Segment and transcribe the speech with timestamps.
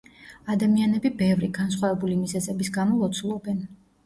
[0.53, 3.63] ადამიანები ბევრი, განსხვავებული მიზეზების გამო ლოცულობენ.